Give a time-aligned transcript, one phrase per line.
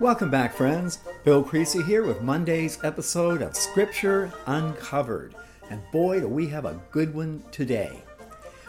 [0.00, 0.98] Welcome back, friends.
[1.22, 5.36] Bill Creasy here with Monday's episode of Scripture Uncovered.
[5.70, 8.02] And boy, do we have a good one today.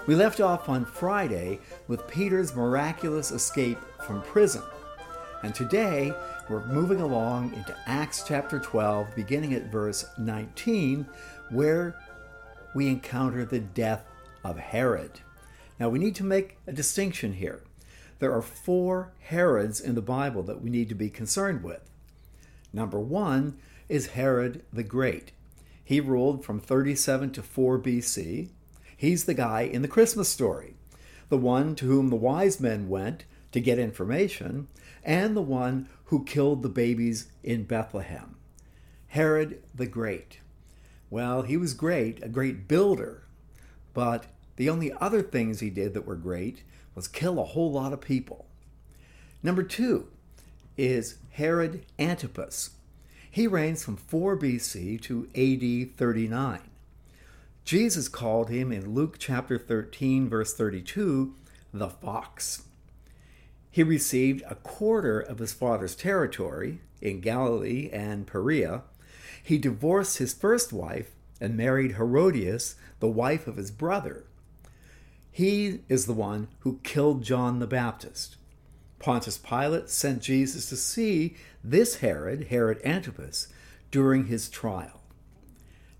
[0.05, 4.61] We left off on Friday with Peter's miraculous escape from prison.
[5.41, 6.13] And today,
[6.47, 11.07] we're moving along into Acts chapter 12, beginning at verse 19,
[11.49, 11.99] where
[12.75, 14.05] we encounter the death
[14.43, 15.21] of Herod.
[15.79, 17.63] Now, we need to make a distinction here.
[18.19, 21.89] There are four Herods in the Bible that we need to be concerned with.
[22.71, 23.57] Number one
[23.89, 25.31] is Herod the Great.
[25.83, 28.49] He ruled from 37 to 4 BC.
[28.97, 30.75] He's the guy in the Christmas story,
[31.29, 34.67] the one to whom the wise men went to get information,
[35.03, 38.35] and the one who killed the babies in Bethlehem.
[39.07, 40.39] Herod the Great.
[41.09, 43.23] Well, he was great, a great builder,
[43.93, 46.63] but the only other things he did that were great
[46.93, 48.45] was kill a whole lot of people.
[49.43, 50.07] Number two
[50.77, 52.71] is Herod Antipas.
[53.29, 56.61] He reigns from 4 BC to AD 39.
[57.65, 61.33] Jesus called him in Luke chapter 13, verse 32,
[61.73, 62.63] the fox.
[63.71, 68.83] He received a quarter of his father's territory in Galilee and Perea.
[69.43, 74.23] He divorced his first wife and married Herodias, the wife of his brother.
[75.35, 78.37] He is the one who killed John the Baptist.
[78.99, 83.49] Pontius Pilate sent Jesus to see this Herod, Herod Antipas,
[83.91, 85.01] during his trial.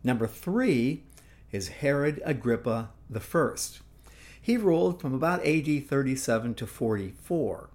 [0.06, 1.04] Number three
[1.52, 3.56] is Herod Agrippa I.
[4.42, 7.70] He ruled from about AD 37 to 44.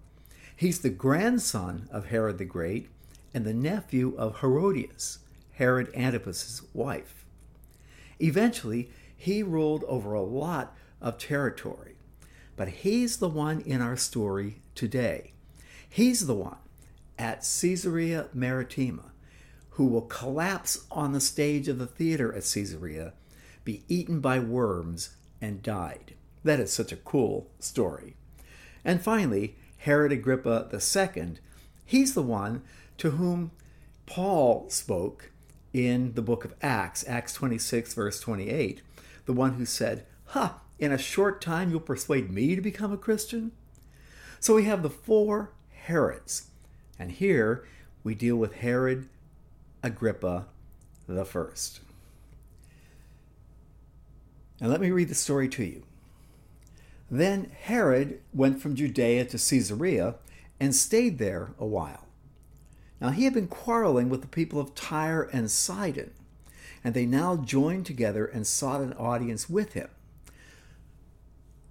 [0.56, 2.88] He's the grandson of Herod the Great
[3.34, 5.18] and the nephew of Herodias,
[5.52, 7.26] Herod Antipas's wife.
[8.18, 11.96] Eventually, he ruled over a lot of territory.
[12.56, 15.32] But he's the one in our story today.
[15.88, 16.58] He's the one
[17.18, 19.10] at Caesarea Maritima
[19.80, 23.14] who will collapse on the stage of the theater at Caesarea,
[23.64, 26.12] be eaten by worms, and died.
[26.44, 28.14] That is such a cool story.
[28.84, 31.36] And finally, Herod Agrippa II,
[31.86, 32.60] he's the one
[32.98, 33.52] to whom
[34.04, 35.30] Paul spoke
[35.72, 38.82] in the book of Acts, Acts 26, verse 28,
[39.24, 42.96] the one who said, Ha, in a short time you'll persuade me to become a
[42.96, 43.52] Christian?
[44.40, 45.52] So we have the four
[45.84, 46.48] Herods.
[46.98, 47.66] And here
[48.02, 49.08] we deal with Herod
[49.82, 50.46] Agrippa
[51.06, 51.80] the first.
[54.60, 55.82] And let me read the story to you.
[57.10, 60.16] Then Herod went from Judea to Caesarea
[60.60, 62.06] and stayed there a while.
[63.00, 66.12] Now he had been quarreling with the people of Tyre and Sidon,
[66.84, 69.88] and they now joined together and sought an audience with him.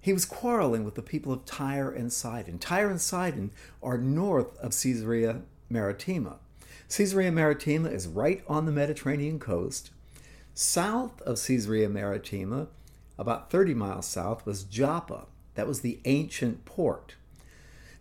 [0.02, 2.58] He was quarreling with the people of Tyre and Sidon.
[2.58, 3.52] Tyre and Sidon
[3.84, 6.38] are north of Caesarea Maritima.
[6.90, 9.92] Caesarea Maritima is right on the Mediterranean coast.
[10.54, 12.68] South of Caesarea Maritima,
[13.18, 15.28] about 30 miles south, was Joppa.
[15.56, 17.16] That was the ancient port.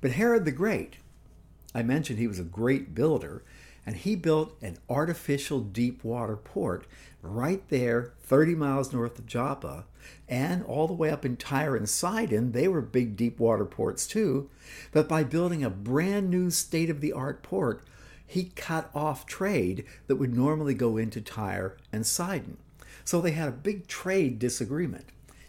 [0.00, 0.96] But Herod the Great,
[1.74, 3.42] I mentioned he was a great builder,
[3.88, 6.84] and he built an artificial deep water port
[7.22, 9.86] right there, 30 miles north of Joppa,
[10.28, 12.52] and all the way up in Tyre and Sidon.
[12.52, 14.50] They were big deep water ports too.
[14.92, 17.82] But by building a brand new state of the art port,
[18.26, 22.58] he cut off trade that would normally go into Tyre and Sidon.
[23.06, 25.06] So they had a big trade disagreement.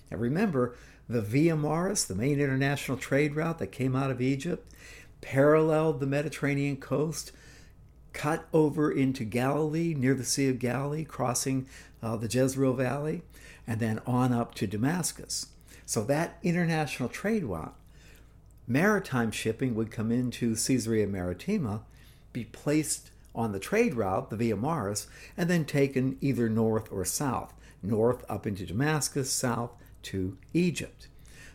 [0.10, 0.78] Now remember,
[1.10, 4.74] the Via Maris, the main international trade route that came out of Egypt,
[5.20, 7.34] paralleled the Mediterranean coast
[8.14, 11.68] cut over into Galilee, near the Sea of Galilee, crossing
[12.02, 13.22] uh, the Jezreel Valley,
[13.68, 15.48] and then on up to Damascus.
[15.86, 17.76] So that international trade route,
[18.68, 21.82] maritime shipping would come into Caesarea Maritima,
[22.32, 27.06] be placed on the trade route, the Via Maris, and then taken either north or
[27.06, 27.54] south.
[27.82, 29.72] North up into Damascus, south
[30.04, 31.08] to Egypt.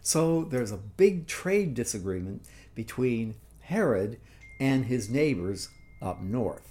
[0.03, 2.43] So there's a big trade disagreement
[2.75, 4.19] between Herod
[4.61, 5.69] and his neighbors
[6.05, 6.69] up north.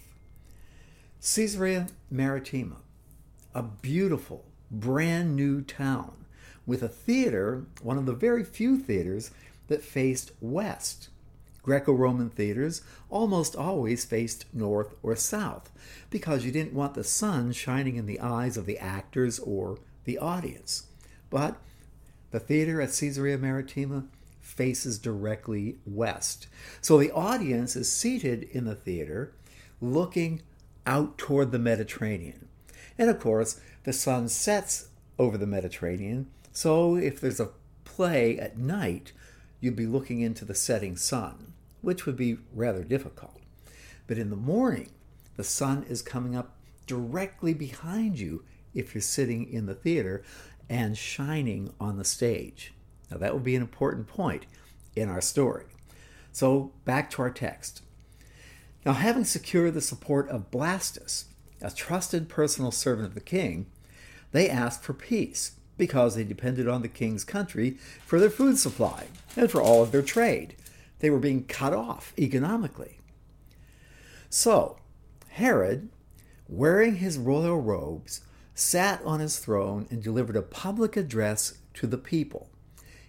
[1.21, 2.77] Caesarea Maritima,
[3.55, 6.25] a beautiful, brand new town
[6.65, 9.31] with a theater, one of the very few theaters
[9.67, 11.09] that faced west.
[11.61, 15.71] Greco Roman theaters almost always faced north or south
[16.09, 20.17] because you didn't want the sun shining in the eyes of the actors or the
[20.17, 20.87] audience.
[21.29, 21.55] But
[22.31, 24.05] the theater at Caesarea Maritima
[24.55, 26.47] faces directly west.
[26.81, 29.33] So the audience is seated in the theater
[29.81, 30.41] looking
[30.85, 32.47] out toward the Mediterranean.
[32.97, 37.49] And of course, the sun sets over the Mediterranean, so if there's a
[37.83, 39.11] play at night,
[39.59, 43.39] you'd be looking into the setting sun, which would be rather difficult.
[44.07, 44.91] But in the morning,
[45.35, 46.55] the sun is coming up
[46.85, 50.23] directly behind you if you're sitting in the theater
[50.69, 52.73] and shining on the stage.
[53.13, 54.47] Now, that would be an important point
[54.95, 55.65] in our story.
[56.31, 57.83] So, back to our text.
[58.83, 61.25] Now, having secured the support of Blastus,
[61.61, 63.67] a trusted personal servant of the king,
[64.31, 69.05] they asked for peace because they depended on the king's country for their food supply
[69.35, 70.55] and for all of their trade.
[70.97, 72.99] They were being cut off economically.
[74.31, 74.77] So,
[75.29, 75.89] Herod,
[76.47, 78.21] wearing his royal robes,
[78.55, 82.49] sat on his throne and delivered a public address to the people.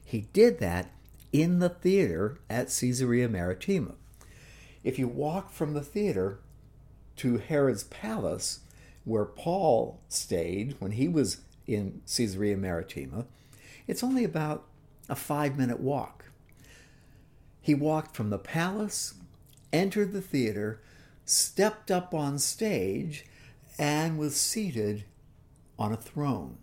[0.04, 0.90] He did that
[1.32, 3.94] in the theater at Caesarea Maritima.
[4.84, 6.40] If you walk from the theater
[7.16, 8.60] to Herod's palace,
[9.04, 13.26] where Paul stayed when he was in Caesarea Maritima,
[13.86, 14.66] it's only about
[15.08, 16.26] a five minute walk.
[17.60, 19.14] He walked from the palace,
[19.72, 20.82] entered the theater,
[21.24, 23.24] stepped up on stage,
[23.78, 25.04] and was seated
[25.78, 26.58] on a throne.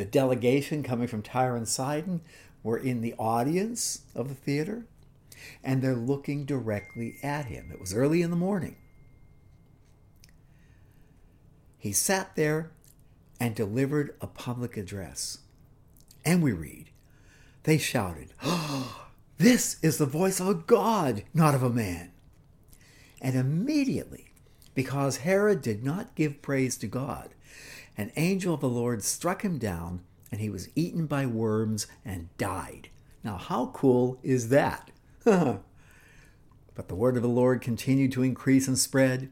[0.00, 2.22] The delegation coming from Tyre and Sidon
[2.62, 4.86] were in the audience of the theater,
[5.62, 7.68] and they're looking directly at him.
[7.70, 8.76] It was early in the morning.
[11.76, 12.70] He sat there
[13.38, 15.40] and delivered a public address.
[16.24, 16.88] And we read,
[17.64, 22.12] they shouted, oh, This is the voice of a God, not of a man.
[23.20, 24.32] And immediately,
[24.74, 27.34] because Herod did not give praise to God,
[28.00, 30.00] an angel of the Lord struck him down,
[30.32, 32.88] and he was eaten by worms and died.
[33.22, 34.90] Now, how cool is that?
[35.24, 35.62] but
[36.88, 39.28] the word of the Lord continued to increase and spread.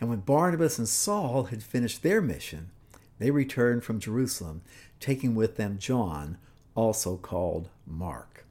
[0.00, 2.70] And when Barnabas and Saul had finished their mission,
[3.18, 4.62] they returned from Jerusalem,
[5.00, 6.38] taking with them John,
[6.76, 8.46] also called Mark.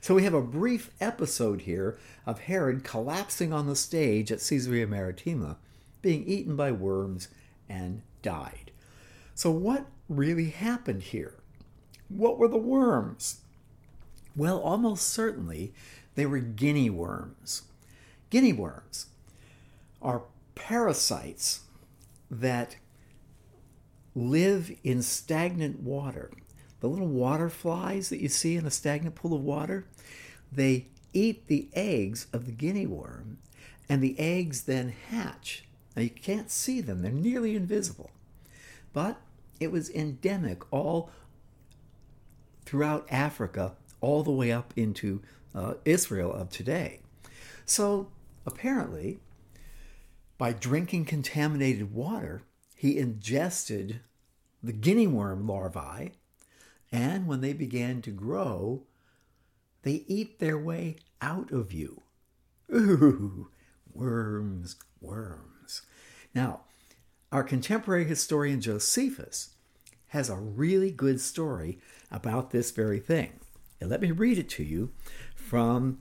[0.00, 4.86] So we have a brief episode here of Herod collapsing on the stage at Caesarea
[4.86, 5.56] Maritima,
[6.02, 7.26] being eaten by worms,
[7.68, 8.71] and died.
[9.34, 11.34] So, what really happened here?
[12.08, 13.40] What were the worms?
[14.36, 15.72] Well, almost certainly
[16.14, 17.62] they were guinea worms.
[18.30, 19.06] Guinea worms
[20.00, 20.22] are
[20.54, 21.60] parasites
[22.30, 22.76] that
[24.14, 26.30] live in stagnant water.
[26.80, 29.86] The little water flies that you see in a stagnant pool of water,
[30.50, 33.38] they eat the eggs of the guinea worm,
[33.88, 35.64] and the eggs then hatch.
[35.94, 38.10] Now you can't see them, they're nearly invisible.
[38.92, 39.20] But
[39.60, 41.10] it was endemic all
[42.64, 45.22] throughout Africa, all the way up into
[45.54, 47.00] uh, Israel of today.
[47.64, 48.08] So
[48.46, 49.20] apparently,
[50.38, 52.42] by drinking contaminated water,
[52.74, 54.00] he ingested
[54.62, 56.12] the guinea worm larvae,
[56.90, 58.82] and when they began to grow,
[59.82, 62.02] they eat their way out of you.
[62.74, 63.48] Ooh,
[63.92, 65.82] worms, worms.
[66.34, 66.62] Now,
[67.32, 69.54] our contemporary historian Josephus
[70.08, 71.78] has a really good story
[72.10, 73.40] about this very thing.
[73.80, 74.92] And let me read it to you
[75.34, 75.98] from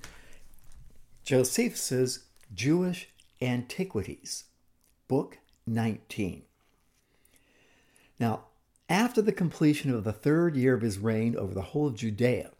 [1.23, 3.07] Josephus's Jewish
[3.41, 4.43] Antiquities,
[5.07, 6.43] Book 19.
[8.19, 8.43] Now,
[8.89, 12.51] after the completion of the third year of his reign over the whole of Judea,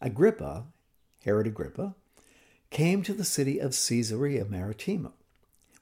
[0.00, 0.66] Agrippa,
[1.24, 1.96] Herod Agrippa,
[2.70, 5.12] came to the city of Caesarea Maritima,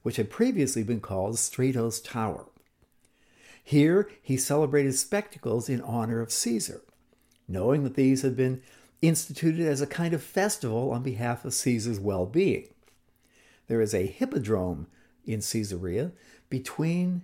[0.03, 2.45] which had previously been called Strato's Tower.
[3.63, 6.81] Here he celebrated spectacles in honor of Caesar,
[7.47, 8.61] knowing that these had been
[9.01, 12.67] instituted as a kind of festival on behalf of Caesar's well being.
[13.67, 14.87] There is a hippodrome
[15.25, 16.11] in Caesarea
[16.49, 17.23] between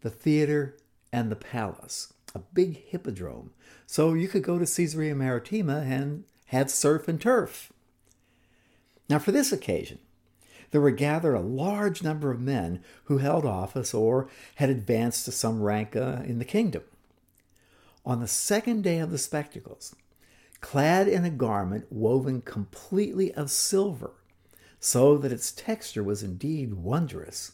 [0.00, 0.76] the theater,
[1.12, 3.50] and the palace, a big hippodrome.
[3.86, 7.72] So you could go to Caesarea Maritima and have surf and turf.
[9.08, 9.98] Now, for this occasion,
[10.70, 15.32] there were gathered a large number of men who held office or had advanced to
[15.32, 16.82] some rank uh, in the kingdom.
[18.04, 19.94] On the second day of the spectacles,
[20.60, 24.12] clad in a garment woven completely of silver,
[24.78, 27.52] so that its texture was indeed wondrous,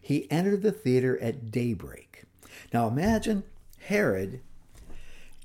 [0.00, 2.24] he entered the theater at daybreak.
[2.72, 3.42] Now imagine
[3.80, 4.40] Herod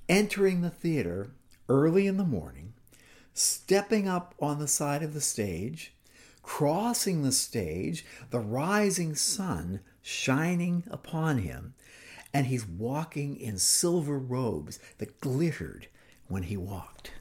[0.08, 1.32] entering the theater
[1.68, 2.74] early in the morning,
[3.34, 5.94] stepping up on the side of the stage,
[6.44, 11.74] crossing the stage, the rising sun shining upon him,
[12.34, 15.88] and he's walking in silver robes that glittered
[16.28, 17.12] when he walked.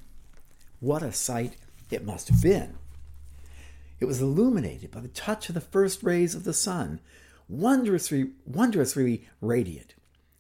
[0.78, 1.56] What a sight
[1.90, 2.78] it must have been!
[3.98, 7.00] It was illuminated by the touch of the first rays of the sun,
[7.48, 9.94] wondrously, wondrously radiant,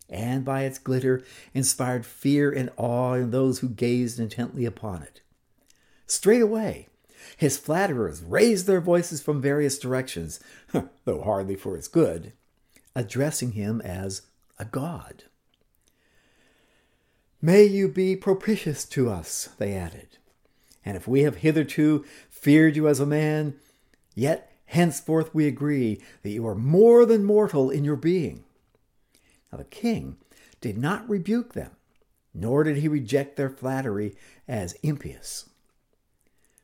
[0.08, 1.22] and by its glitter
[1.52, 5.20] inspired fear and awe in those who gazed intently upon it.
[6.06, 6.88] Straightway,
[7.36, 10.40] His flatterers raised their voices from various directions,
[11.04, 12.32] though hardly for his good,
[12.94, 14.22] addressing him as
[14.58, 15.24] a god.
[17.42, 20.18] May you be propitious to us, they added.
[20.84, 23.54] And if we have hitherto feared you as a man,
[24.14, 28.44] yet henceforth we agree that you are more than mortal in your being.
[29.50, 30.18] Now the king
[30.60, 31.72] did not rebuke them,
[32.34, 35.48] nor did he reject their flattery as impious.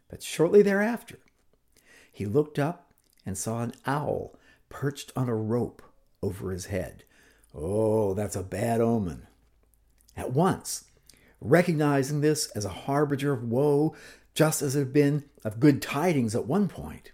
[0.08, 1.18] But shortly thereafter,
[2.12, 2.92] he looked up
[3.24, 4.34] and saw an owl
[4.68, 5.82] perched on a rope
[6.22, 7.04] over his head.
[7.54, 9.26] Oh, that's a bad omen.
[10.16, 10.84] At once,
[11.40, 13.94] recognizing this as a harbinger of woe,
[14.34, 17.12] just as it had been of good tidings at one point,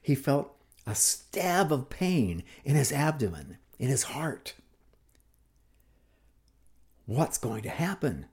[0.00, 0.54] he felt
[0.86, 4.54] a stab of pain in his abdomen, in his heart.
[7.06, 8.26] What's going to happen?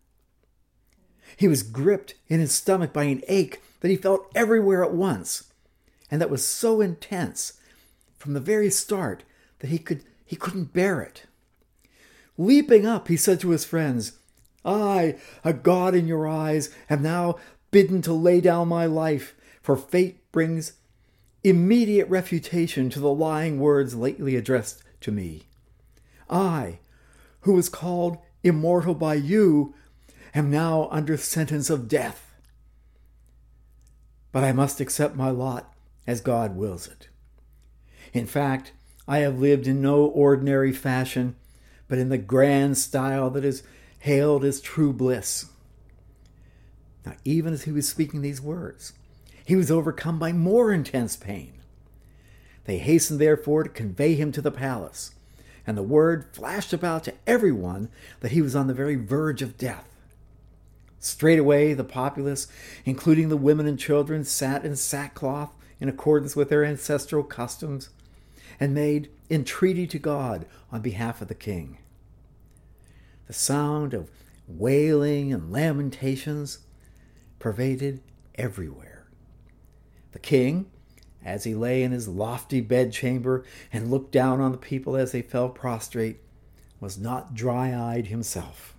[1.38, 5.45] He was gripped in his stomach by an ache that he felt everywhere at once,
[6.09, 7.53] and that was so intense
[8.17, 9.23] from the very start
[9.59, 11.25] that he could he couldn't bear it.
[12.38, 14.13] Leaping up, he said to his friends,
[14.63, 17.38] I, a god in your eyes, am now
[17.71, 20.73] bidden to lay down my life, for fate brings
[21.43, 25.43] immediate refutation to the lying words lately addressed to me.
[26.29, 26.79] I,
[27.41, 29.73] who was called immortal by you,
[30.33, 32.33] am now under sentence of death.
[34.31, 35.73] But I must accept my lot
[36.07, 37.09] as God wills it.
[38.13, 38.71] In fact,
[39.07, 41.35] I have lived in no ordinary fashion,
[41.88, 43.63] but in the grand style that is
[44.00, 45.47] hailed as true bliss.
[47.05, 48.93] Now, even as he was speaking these words,
[49.45, 51.53] he was overcome by more intense pain.
[52.65, 55.11] They hastened, therefore, to convey him to the palace,
[55.65, 59.57] and the word flashed about to everyone that he was on the very verge of
[59.57, 59.88] death.
[61.01, 62.48] Straightway, the populace,
[62.86, 67.89] including the women and children, sat in sackcloth in accordance with their ancestral customs
[68.60, 71.79] and made entreaty to God on behalf of the king.
[73.25, 74.12] The sound of
[74.48, 76.60] wailing and lamentations
[77.39, 78.01] pervaded
[78.36, 79.08] everywhere.
[80.12, 80.70] The king,
[81.25, 83.43] as he lay in his lofty bedchamber
[83.74, 86.20] and looked down on the people as they fell prostrate,
[86.79, 88.75] was not dry eyed himself.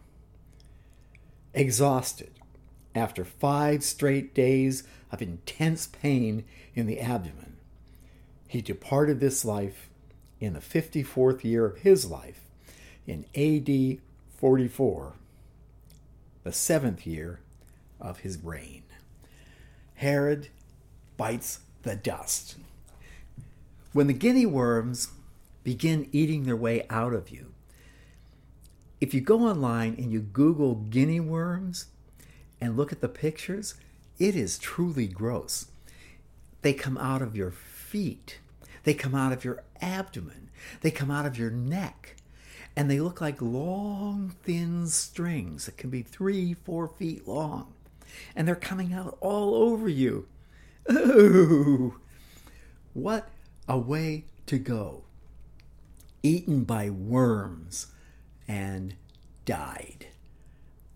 [1.54, 2.30] Exhausted
[2.94, 6.44] after five straight days of intense pain
[6.74, 7.56] in the abdomen,
[8.48, 9.88] he departed this life
[10.40, 12.40] in the 54th year of his life
[13.06, 14.00] in AD
[14.38, 15.12] 44,
[16.42, 17.40] the seventh year
[18.00, 18.82] of his reign.
[19.94, 20.48] Herod
[21.16, 22.56] bites the dust.
[23.92, 25.08] When the guinea worms
[25.64, 27.51] begin eating their way out of you,
[29.02, 31.86] if you go online and you Google guinea worms
[32.60, 33.74] and look at the pictures,
[34.20, 35.66] it is truly gross.
[36.60, 38.38] They come out of your feet,
[38.84, 40.50] they come out of your abdomen,
[40.82, 42.14] they come out of your neck,
[42.76, 47.72] and they look like long, thin strings that can be three, four feet long.
[48.36, 50.28] And they're coming out all over you.
[50.92, 51.98] Ooh!
[52.92, 53.28] What
[53.66, 55.02] a way to go.
[56.22, 57.88] Eaten by worms
[58.48, 58.94] and
[59.44, 60.06] died.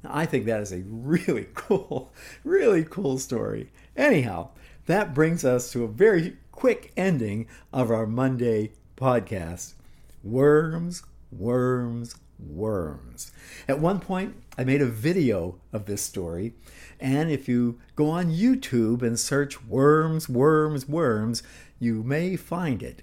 [0.02, 2.12] Now, I think that is a really cool,
[2.44, 3.70] really cool story.
[3.96, 4.50] Anyhow,
[4.86, 9.74] that brings us to a very quick ending of our Monday podcast
[10.22, 13.32] Worms, Worms, Worms.
[13.68, 16.54] At one point, I made a video of this story,
[16.98, 21.42] and if you go on YouTube and search Worms, Worms, Worms,
[21.78, 23.02] you may find it.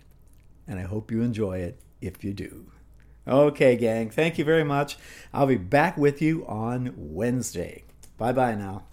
[0.67, 2.72] And I hope you enjoy it if you do.
[3.27, 4.97] Okay, gang, thank you very much.
[5.33, 7.83] I'll be back with you on Wednesday.
[8.17, 8.83] Bye bye now.